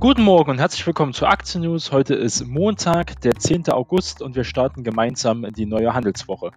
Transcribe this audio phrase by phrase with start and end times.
[0.00, 1.90] Guten Morgen und herzlich willkommen zu Aktien News.
[1.90, 3.68] Heute ist Montag, der 10.
[3.70, 6.52] August und wir starten gemeinsam in die neue Handelswoche.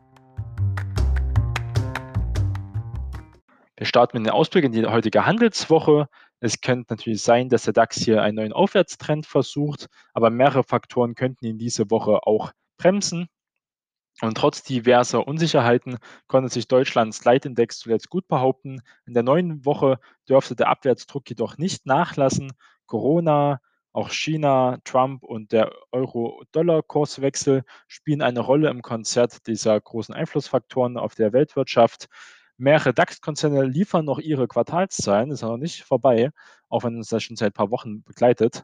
[3.76, 6.08] Wir starten mit einem Ausblick in die heutige Handelswoche.
[6.40, 11.16] Es könnte natürlich sein, dass der DAX hier einen neuen Aufwärtstrend versucht, aber mehrere Faktoren
[11.16, 13.28] könnten ihn diese Woche auch bremsen.
[14.22, 15.98] Und trotz diverser Unsicherheiten
[16.28, 18.82] konnte sich Deutschlands Leitindex zuletzt gut behaupten.
[19.08, 20.00] In der neuen Woche
[20.30, 22.54] dürfte der Abwärtsdruck jedoch nicht nachlassen.
[22.86, 23.62] Corona,
[23.94, 31.16] auch China, Trump und der Euro-Dollar-Kurswechsel spielen eine Rolle im Konzert dieser großen Einflussfaktoren auf
[31.16, 32.08] der Weltwirtschaft.
[32.58, 36.30] Mehrere DAX-Konzerne liefern noch ihre Quartalszahlen, ist noch nicht vorbei,
[36.70, 38.64] auch wenn uns das schon seit ein paar Wochen begleitet.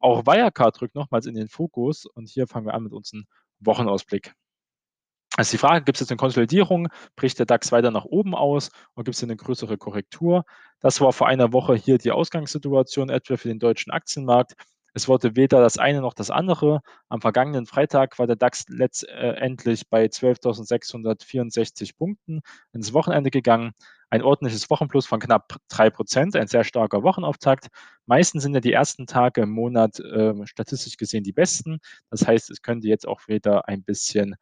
[0.00, 3.26] Auch Wirecard rückt nochmals in den Fokus und hier fangen wir an mit unserem
[3.60, 4.34] Wochenausblick.
[5.36, 8.70] Also die Frage, gibt es jetzt eine Konsolidierung, bricht der DAX weiter nach oben aus
[8.94, 10.44] oder gibt es eine größere Korrektur?
[10.80, 14.54] Das war vor einer Woche hier die Ausgangssituation etwa für den deutschen Aktienmarkt.
[14.96, 16.80] Es wurde weder das eine noch das andere.
[17.08, 23.72] Am vergangenen Freitag war der DAX letztendlich bei 12.664 Punkten ins Wochenende gegangen.
[24.10, 27.66] Ein ordentliches Wochenplus von knapp 3%, ein sehr starker Wochenauftakt.
[28.06, 31.80] Meistens sind ja die ersten Tage im Monat äh, statistisch gesehen die besten.
[32.10, 34.36] Das heißt, es könnte jetzt auch wieder ein bisschen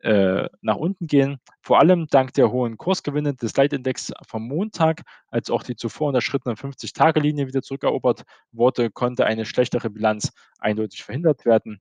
[0.00, 1.38] äh, nach unten gehen.
[1.62, 6.54] Vor allem dank der hohen Kursgewinne des Leitindex vom Montag, als auch die zuvor unterschrittene
[6.54, 11.80] 50-Tage-Linie wieder zurückerobert wurde, konnte eine schlechtere Bilanz eindeutig verhindert werden.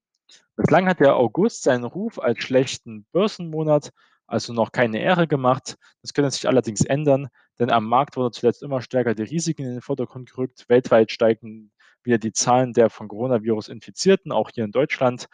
[0.55, 3.91] Bislang hat der August seinen Ruf als schlechten Börsenmonat
[4.29, 5.75] also noch keine Ehre gemacht.
[6.01, 9.71] Das könnte sich allerdings ändern, denn am Markt wurde zuletzt immer stärker die Risiken in
[9.71, 10.65] den Vordergrund gerückt.
[10.67, 11.71] Weltweit steigen
[12.03, 15.27] wieder die Zahlen der von Coronavirus Infizierten, auch hier in Deutschland.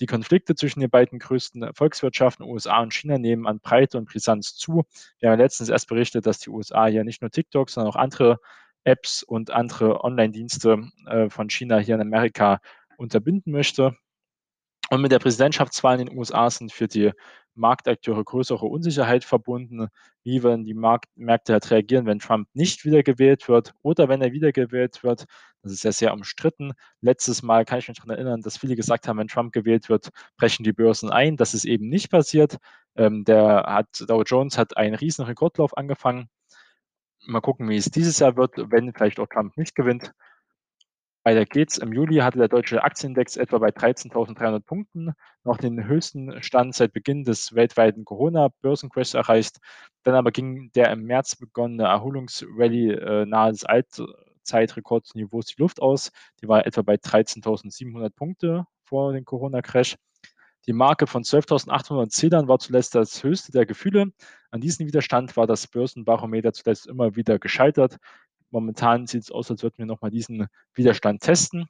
[0.00, 4.54] Die Konflikte zwischen den beiden größten Volkswirtschaften, USA und China, nehmen an Breite und Brisanz
[4.54, 4.84] zu.
[5.20, 8.38] Wir haben letztens erst berichtet, dass die USA ja nicht nur TikTok, sondern auch andere
[8.84, 12.60] Apps und andere Online-Dienste äh, von China hier in Amerika
[12.98, 13.96] unterbinden möchte.
[14.90, 17.12] Und mit der Präsidentschaftswahl in den USA sind für die
[17.56, 19.88] Marktakteure größere Unsicherheit verbunden.
[20.22, 24.32] Wie werden die Markt Märkte halt reagieren, wenn Trump nicht wiedergewählt wird oder wenn er
[24.32, 25.24] wiedergewählt wird?
[25.62, 26.72] Das ist ja sehr umstritten.
[27.00, 30.10] Letztes Mal kann ich mich daran erinnern, dass viele gesagt haben, wenn Trump gewählt wird,
[30.36, 31.36] brechen die Börsen ein.
[31.36, 32.58] Das ist eben nicht passiert.
[32.94, 36.28] Ähm, der hat, Dow Jones hat einen riesen Rekordlauf angefangen.
[37.26, 40.12] Mal gucken, wie es dieses Jahr wird, wenn vielleicht auch Trump nicht gewinnt.
[41.26, 41.76] Weiter geht's.
[41.76, 46.92] Im Juli hatte der deutsche Aktienindex etwa bei 13.300 Punkten noch den höchsten Stand seit
[46.92, 49.56] Beginn des weltweiten Corona-Börsencrashs erreicht.
[50.04, 56.12] Dann aber ging der im März begonnene Erholungsrallye äh, nahe des Allzeitrekordniveaus die Luft aus.
[56.40, 59.96] Die war etwa bei 13.700 Punkte vor dem Corona-Crash.
[60.68, 64.12] Die Marke von 12.800 Zählern war zuletzt das höchste der Gefühle.
[64.52, 67.98] An diesem Widerstand war das Börsenbarometer zuletzt immer wieder gescheitert.
[68.56, 71.66] Momentan sieht es aus, als würden wir nochmal diesen Widerstand testen.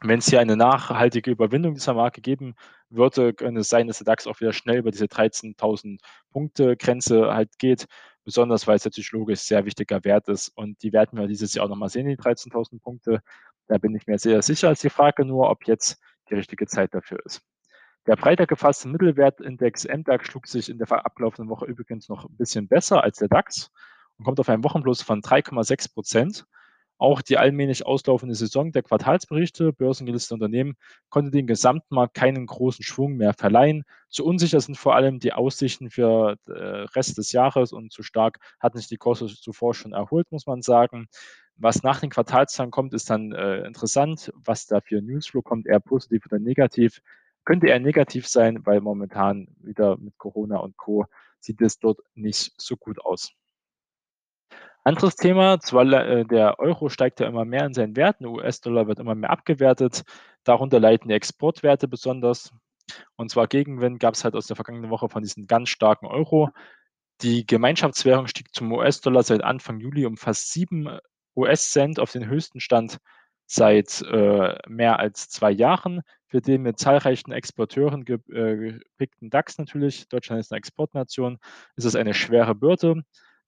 [0.00, 2.54] Wenn es hier eine nachhaltige Überwindung dieser Marke geben
[2.88, 6.00] würde, könnte es sein, dass der DAX auch wieder schnell über diese 13.000
[6.30, 7.84] Punkte Grenze halt geht.
[8.24, 10.48] Besonders weil es natürlich logisch sehr wichtiger Wert ist.
[10.48, 13.20] Und die werden wir dieses Jahr auch nochmal sehen, die 13.000 Punkte.
[13.66, 14.68] Da bin ich mir sehr sicher.
[14.68, 16.00] Als die Frage nur, ob jetzt
[16.30, 17.42] die richtige Zeit dafür ist.
[18.06, 22.68] Der Freitag gefasste Mittelwertindex MDAX schlug sich in der abgelaufenen Woche übrigens noch ein bisschen
[22.68, 23.70] besser als der DAX
[24.20, 26.44] und kommt auf einen Wochenplus von 3,6 Prozent.
[26.98, 30.74] Auch die allmählich auslaufende Saison der Quartalsberichte börsengelistete Unternehmen
[31.08, 33.84] konnte dem Gesamtmarkt keinen großen Schwung mehr verleihen.
[34.10, 38.02] Zu unsicher sind vor allem die Aussichten für den äh, Rest des Jahres und zu
[38.02, 41.08] stark hatten sich die Kurse zuvor schon erholt, muss man sagen.
[41.56, 44.30] Was nach den Quartalszahlen kommt, ist dann äh, interessant.
[44.34, 47.00] Was da für Newsflow kommt, eher positiv oder negativ.
[47.46, 51.06] Könnte eher negativ sein, weil momentan wieder mit Corona und Co.
[51.38, 53.32] sieht es dort nicht so gut aus.
[54.82, 58.86] Anderes Thema, zwar äh, der Euro steigt ja immer mehr in seinen Werten, der US-Dollar
[58.86, 60.04] wird immer mehr abgewertet,
[60.44, 62.50] darunter leiden die Exportwerte besonders.
[63.16, 66.48] Und zwar Gegenwind gab es halt aus der vergangenen Woche von diesem ganz starken Euro.
[67.20, 70.98] Die Gemeinschaftswährung stieg zum US-Dollar seit Anfang Juli um fast 7
[71.36, 72.98] US-Cent auf den höchsten Stand
[73.46, 80.08] seit äh, mehr als zwei Jahren, für den mit zahlreichen Exporteuren äh, gepickten DAX natürlich,
[80.08, 81.38] Deutschland ist eine Exportnation,
[81.76, 83.02] ist es eine schwere Bürde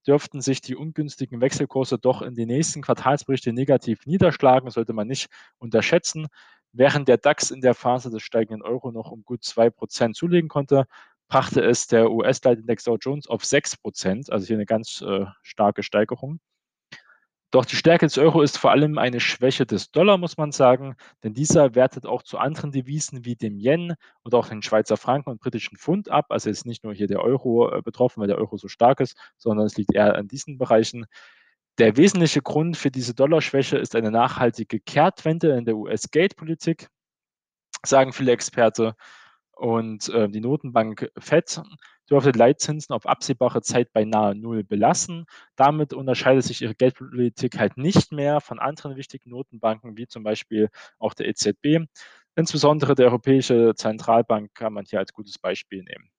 [0.07, 5.29] dürften sich die ungünstigen Wechselkurse doch in den nächsten Quartalsberichten negativ niederschlagen, sollte man nicht
[5.59, 6.29] unterschätzen.
[6.73, 10.87] Während der DAX in der Phase des steigenden Euro noch um gut 2% zulegen konnte,
[11.29, 16.41] brachte es der US-Leitindex Dow Jones auf 6%, also hier eine ganz äh, starke Steigerung.
[17.53, 20.97] Doch die Stärke des Euro ist vor allem eine Schwäche des Dollar, muss man sagen,
[21.23, 25.29] denn dieser wertet auch zu anderen Devisen wie dem Yen und auch den Schweizer Franken
[25.29, 26.27] und britischen Pfund ab.
[26.31, 29.19] Also ist nicht nur hier der Euro äh, betroffen, weil der Euro so stark ist,
[29.37, 31.05] sondern es liegt eher an diesen Bereichen.
[31.77, 36.89] Der wesentliche Grund für diese Dollarschwäche ist eine nachhaltige Kehrtwende in der US-Geldpolitik,
[37.85, 38.95] sagen viele Experte.
[39.55, 41.61] Und äh, die Notenbank Fed
[42.11, 45.27] dürfte Leitzinsen auf absehbare Zeit beinahe null belassen.
[45.57, 50.69] Damit unterscheidet sich ihre Geldpolitik halt nicht mehr von anderen wichtigen Notenbanken, wie zum Beispiel
[50.99, 51.87] auch der EZB.
[52.35, 56.11] Insbesondere der Europäische Zentralbank kann man hier als gutes Beispiel nehmen.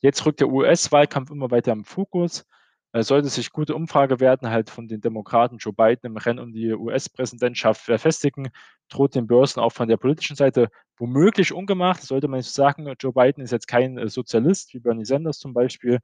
[0.00, 2.44] Jetzt rückt der US-Wahlkampf immer weiter im Fokus.
[2.96, 6.72] Äh, sollte sich gute Umfragewerten halt von den Demokraten Joe Biden im Rennen um die
[6.72, 8.48] US-Präsidentschaft verfestigen,
[8.88, 12.02] droht den Börsen auch von der politischen Seite womöglich ungemacht.
[12.02, 15.52] Sollte man nicht sagen, Joe Biden ist jetzt kein äh, Sozialist wie Bernie Sanders zum
[15.52, 15.98] Beispiel.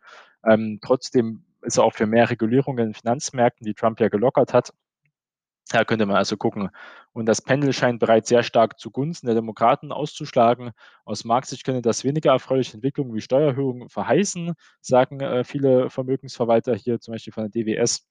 [0.47, 4.75] Ähm, trotzdem ist er auch für mehr Regulierungen in Finanzmärkten, die Trump ja gelockert hat,
[5.73, 6.71] da könnte man also gucken.
[7.13, 10.73] Und das Pendel scheint bereits sehr stark zugunsten der Demokraten auszuschlagen.
[11.05, 17.01] Aus Marxsicht könnte das weniger erfreuliche Entwicklungen wie Steuererhöhungen verheißen, sagen äh, viele Vermögensverwalter hier,
[17.01, 18.07] zum Beispiel von der DWS.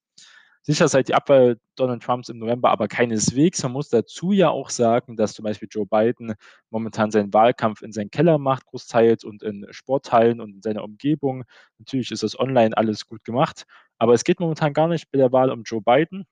[0.63, 3.63] Sicher sei die Abwahl Donald Trumps im November aber keineswegs.
[3.63, 6.35] Man muss dazu ja auch sagen, dass zum Beispiel Joe Biden
[6.69, 11.45] momentan seinen Wahlkampf in seinen Keller macht, großteils und in Sporthallen und in seiner Umgebung.
[11.79, 13.65] Natürlich ist das online alles gut gemacht,
[13.97, 16.27] aber es geht momentan gar nicht bei der Wahl um Joe Biden,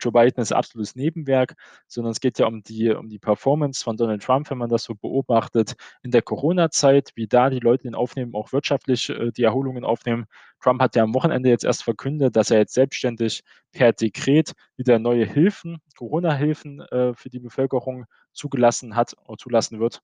[0.00, 1.54] Joe Biden ist absolutes Nebenwerk,
[1.86, 4.84] sondern es geht ja um die, um die Performance von Donald Trump, wenn man das
[4.84, 9.44] so beobachtet, in der Corona-Zeit, wie da die Leute ihn aufnehmen, auch wirtschaftlich äh, die
[9.44, 10.26] Erholungen aufnehmen.
[10.60, 13.42] Trump hat ja am Wochenende jetzt erst verkündet, dass er jetzt selbstständig
[13.72, 20.02] per Dekret wieder neue Hilfen, Corona-Hilfen äh, für die Bevölkerung zugelassen hat oder zulassen wird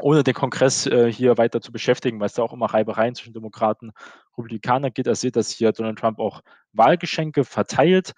[0.00, 3.34] ohne den Kongress äh, hier weiter zu beschäftigen, weil es da auch immer Reibereien zwischen
[3.34, 3.94] Demokraten und
[4.38, 5.06] Republikanern gibt.
[5.06, 6.42] Er sieht, dass hier Donald Trump auch
[6.72, 8.12] Wahlgeschenke verteilt.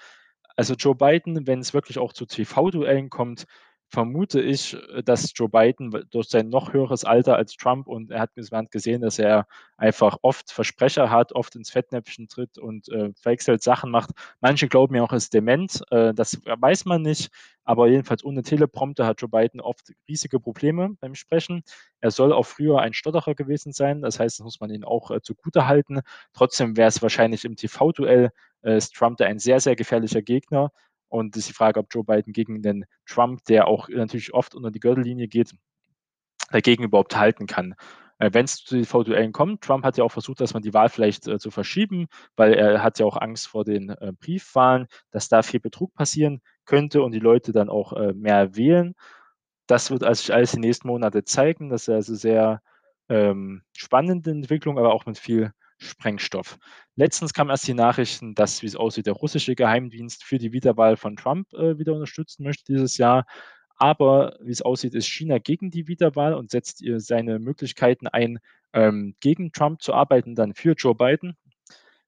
[0.56, 3.46] Also Joe Biden, wenn es wirklich auch zu TV-Duellen kommt,
[3.94, 8.20] vermute ich, äh, dass Joe Biden durch sein noch höheres Alter als Trump und er
[8.20, 9.46] hat, man gesehen, dass er
[9.76, 14.10] einfach oft Versprecher hat, oft ins Fettnäpfchen tritt und äh, verwechselt Sachen macht.
[14.40, 15.82] Manche glauben ja auch, er ist dement.
[15.90, 17.30] Äh, das weiß man nicht.
[17.66, 21.62] Aber jedenfalls ohne Teleprompter hat Joe Biden oft riesige Probleme beim Sprechen.
[22.00, 24.02] Er soll auch früher ein Stotterer gewesen sein.
[24.02, 26.00] Das heißt, das muss man ihn auch äh, zugute halten.
[26.34, 28.30] Trotzdem wäre es wahrscheinlich im TV-Duell
[28.64, 30.70] ist Trump da ein sehr, sehr gefährlicher Gegner.
[31.08, 34.54] Und es ist die Frage, ob Joe Biden gegen den Trump, der auch natürlich oft
[34.54, 35.52] unter die Gürtellinie geht,
[36.50, 37.74] dagegen überhaupt halten kann.
[38.18, 40.74] Äh, Wenn es zu den V-Duellen kommt, Trump hat ja auch versucht, dass man die
[40.74, 42.06] Wahl vielleicht äh, zu verschieben,
[42.36, 46.40] weil er hat ja auch Angst vor den äh, Briefwahlen, dass da viel Betrug passieren
[46.64, 48.94] könnte und die Leute dann auch äh, mehr wählen.
[49.66, 51.70] Das wird also sich alles die nächsten Monate zeigen.
[51.70, 52.62] Das ist also sehr
[53.08, 56.58] ähm, spannende Entwicklung, aber auch mit viel Sprengstoff.
[56.96, 60.96] Letztens kamen erst die Nachrichten, dass, wie es aussieht, der russische Geheimdienst für die Wiederwahl
[60.96, 63.26] von Trump äh, wieder unterstützen möchte dieses Jahr.
[63.76, 68.38] Aber wie es aussieht, ist China gegen die Wiederwahl und setzt ihr seine Möglichkeiten ein,
[68.72, 71.36] ähm, gegen Trump zu arbeiten, dann für Joe Biden.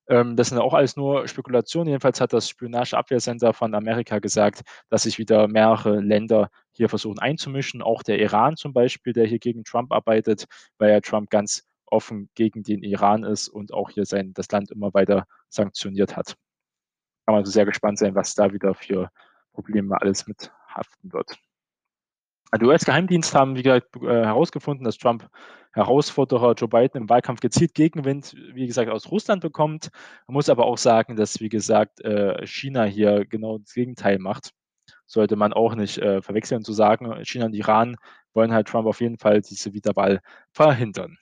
[0.08, 1.88] Ähm, das sind auch alles nur Spekulationen.
[1.88, 7.82] Jedenfalls hat das Spionageabwehrcenter von Amerika gesagt, dass sich wieder mehrere Länder hier versuchen einzumischen.
[7.82, 10.46] Auch der Iran zum Beispiel, der hier gegen Trump arbeitet,
[10.78, 14.70] weil ja Trump ganz offen gegen den Iran ist und auch hier sein, das Land
[14.70, 16.36] immer weiter sanktioniert hat.
[17.24, 19.10] Kann man also sehr gespannt sein, was da wieder für
[19.52, 21.38] Probleme alles mit haften wird.
[22.60, 25.28] Die US-Geheimdienst haben, wie gesagt, äh, herausgefunden, dass Trump
[25.72, 29.90] Herausforderer Joe Biden im Wahlkampf gezielt Gegenwind, wie gesagt, aus Russland bekommt.
[30.26, 34.52] Man muss aber auch sagen, dass, wie gesagt, äh, China hier genau das Gegenteil macht.
[35.04, 37.96] Sollte man auch nicht äh, verwechseln zu sagen, China und Iran
[38.32, 40.20] wollen halt Trump auf jeden Fall diese Wiederwahl
[40.52, 41.18] verhindern.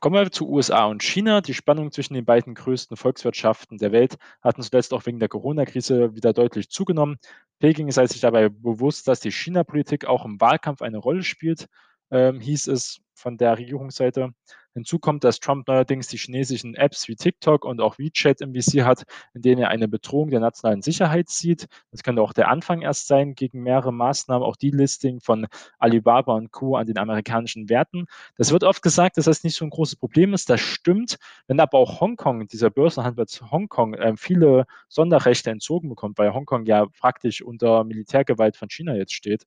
[0.00, 1.40] Kommen wir zu USA und China.
[1.40, 6.14] Die Spannung zwischen den beiden größten Volkswirtschaften der Welt hatten zuletzt auch wegen der Corona-Krise
[6.14, 7.16] wieder deutlich zugenommen.
[7.58, 11.68] Peking sei sich dabei bewusst, dass die China-Politik auch im Wahlkampf eine Rolle spielt,
[12.10, 14.34] ähm, hieß es von der Regierungsseite.
[14.74, 18.84] Hinzu kommt, dass Trump neuerdings die chinesischen Apps wie TikTok und auch WeChat im Visier
[18.84, 21.68] hat, in denen er eine Bedrohung der nationalen Sicherheit sieht.
[21.92, 25.46] Das könnte auch der Anfang erst sein gegen mehrere Maßnahmen, auch die Listing von
[25.78, 26.76] Alibaba und Co.
[26.76, 28.06] an den amerikanischen Werten.
[28.36, 30.50] Das wird oft gesagt, dass das nicht so ein großes Problem ist.
[30.50, 31.18] Das stimmt.
[31.46, 36.86] Wenn aber auch Hongkong, dieser Börsenhandel Hongkong, äh, viele Sonderrechte entzogen bekommt, weil Hongkong ja
[36.86, 39.46] praktisch unter Militärgewalt von China jetzt steht,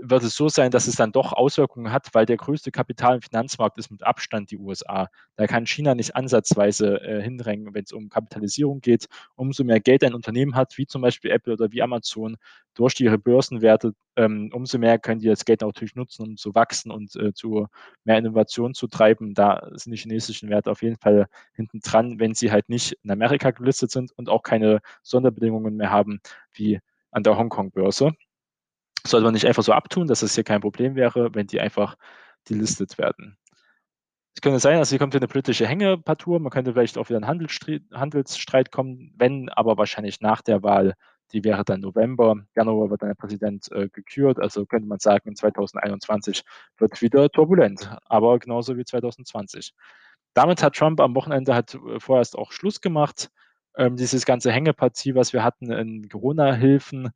[0.00, 3.24] wird es so sein, dass es dann doch Auswirkungen hat, weil der größte Kapital- und
[3.24, 5.08] Finanzmarkt ist mit Abstand die USA.
[5.36, 9.06] Da kann China nicht ansatzweise äh, hindrängen, wenn es um Kapitalisierung geht.
[9.36, 12.36] Umso mehr Geld ein Unternehmen hat, wie zum Beispiel Apple oder wie Amazon,
[12.74, 16.90] durch ihre Börsenwerte, ähm, umso mehr können die das Geld natürlich nutzen, um zu wachsen
[16.90, 17.68] und äh, zu
[18.04, 19.34] mehr Innovation zu treiben.
[19.34, 23.10] Da sind die chinesischen Werte auf jeden Fall hinten dran, wenn sie halt nicht in
[23.10, 26.20] Amerika gelistet sind und auch keine Sonderbedingungen mehr haben
[26.52, 26.80] wie
[27.10, 28.12] an der Hongkong-Börse
[29.06, 31.96] sollte man nicht einfach so abtun, dass es hier kein Problem wäre, wenn die einfach
[32.48, 33.36] delistet werden.
[34.34, 36.40] Es könnte sein, also hier kommt wieder eine politische Hängepartur.
[36.40, 40.94] Man könnte vielleicht auch wieder ein Handelsstreit, Handelsstreit kommen, wenn, aber wahrscheinlich nach der Wahl.
[41.32, 42.36] Die wäre dann November.
[42.54, 44.38] Januar wird dann der Präsident äh, gekürt.
[44.38, 46.44] Also könnte man sagen, in 2021
[46.78, 49.74] wird wieder turbulent, aber genauso wie 2020.
[50.34, 53.30] Damit hat Trump am Wochenende hat äh, vorerst auch Schluss gemacht.
[53.76, 57.10] Ähm, dieses ganze Hängepartie, was wir hatten in Corona-Hilfen,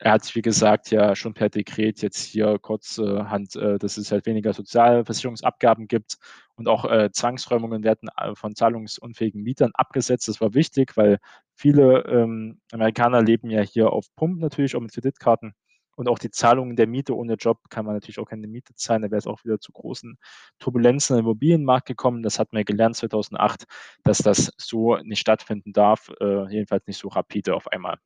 [0.00, 4.24] er hat, wie gesagt, ja schon per Dekret jetzt hier kurzhand, äh, dass es halt
[4.26, 6.16] weniger Sozialversicherungsabgaben gibt
[6.56, 10.28] und auch äh, Zwangsräumungen werden äh, von zahlungsunfähigen Mietern abgesetzt.
[10.28, 11.18] Das war wichtig, weil
[11.54, 15.52] viele ähm, Amerikaner leben ja hier auf Pump natürlich, auch mit Kreditkarten.
[15.96, 19.02] Und auch die Zahlungen der Miete ohne Job kann man natürlich auch keine Miete zahlen.
[19.02, 20.16] Da wäre es auch wieder zu großen
[20.58, 22.22] Turbulenzen im Immobilienmarkt gekommen.
[22.22, 23.64] Das hatten wir gelernt 2008,
[24.02, 27.98] dass das so nicht stattfinden darf, äh, jedenfalls nicht so rapide auf einmal.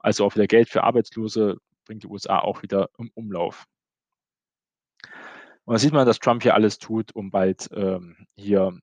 [0.00, 3.66] Also auch wieder Geld für Arbeitslose bringt die USA auch wieder im Umlauf.
[5.64, 8.78] Und da sieht man, dass Trump hier alles tut, um bald ähm, hier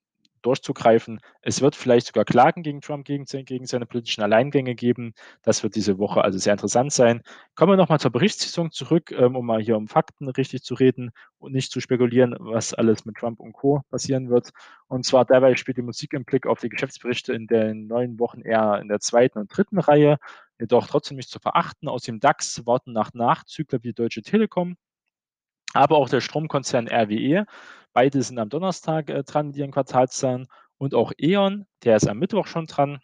[0.46, 1.20] durchzugreifen.
[1.42, 5.14] Es wird vielleicht sogar Klagen gegen Trump, gegen, gegen, seine politischen Alleingänge geben.
[5.42, 7.22] Das wird diese Woche also sehr interessant sein.
[7.56, 11.12] Kommen wir nochmal zur Berichtssitzung zurück, ähm, um mal hier um Fakten richtig zu reden
[11.40, 13.82] und nicht zu spekulieren, was alles mit Trump und Co.
[13.90, 14.52] passieren wird.
[14.88, 18.42] Und zwar dabei spielt die Musik im Blick auf die Geschäftsberichte in den neuen Wochen
[18.42, 20.18] eher in der zweiten und dritten Reihe,
[20.60, 21.88] jedoch trotzdem nicht zu verachten.
[21.88, 24.78] Aus dem DAX warten nach Nachzügler wie Deutsche Telekom,
[25.74, 27.46] aber auch der Stromkonzern RWE
[27.96, 30.48] Beide sind am Donnerstag äh, dran mit ihren Quartalszahlen
[30.78, 33.00] und auch E.ON, der ist am Mittwoch schon dran.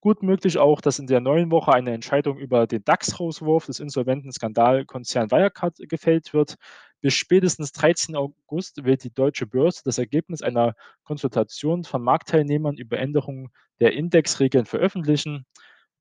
[0.00, 4.32] Gut möglich auch, dass in der neuen Woche eine Entscheidung über den DAX-Rauswurf des insolventen
[4.32, 6.56] Skandalkonzern Wirecard gefällt wird.
[7.02, 8.16] Bis spätestens 13.
[8.16, 14.64] August wird die Deutsche Börse das Ergebnis einer Konsultation von Marktteilnehmern über Änderungen der Indexregeln
[14.64, 15.44] veröffentlichen.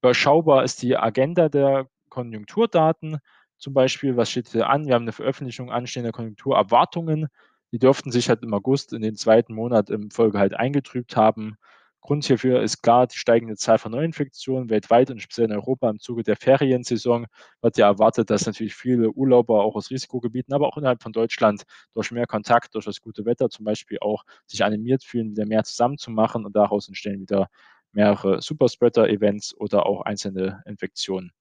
[0.02, 3.18] Überschaubar ist die Agenda der Konjunkturdaten.
[3.58, 4.88] Zum Beispiel, was steht hier an?
[4.88, 7.28] Wir haben eine Veröffentlichung anstehender Konjunkturerwartungen
[7.74, 11.56] die dürften sich halt im August in den zweiten Monat im Folge halt eingetrübt haben.
[12.02, 16.00] Grund hierfür ist klar die steigende Zahl von Neuinfektionen weltweit und speziell in Europa im
[16.00, 17.28] Zuge der Feriensaison
[17.62, 21.64] wird ja erwartet, dass natürlich viele Urlauber auch aus Risikogebieten, aber auch innerhalb von Deutschland
[21.94, 25.64] durch mehr Kontakt, durch das gute Wetter zum Beispiel auch sich animiert fühlen, wieder mehr
[25.64, 27.48] zusammenzumachen und daraus entstehen wieder
[27.92, 31.32] mehrere Superspreader-Events oder auch einzelne Infektionen.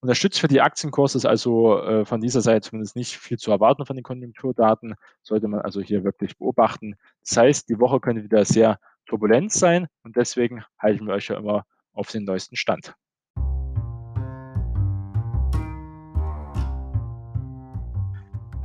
[0.00, 3.86] Unterstützt für die Aktienkurse ist also äh, von dieser Seite zumindest nicht viel zu erwarten
[3.86, 6.96] von den Konjunkturdaten, sollte man also hier wirklich beobachten.
[7.20, 11.36] Das heißt, die Woche könnte wieder sehr turbulent sein und deswegen halten wir euch ja
[11.36, 12.96] immer auf den neuesten Stand.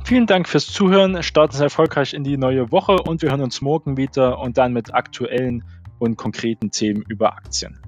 [0.08, 1.22] Vielen Dank fürs Zuhören.
[1.22, 4.72] Starten Sie erfolgreich in die neue Woche und wir hören uns morgen wieder und dann
[4.72, 5.64] mit aktuellen
[5.98, 7.78] und konkreten Themen über Aktien.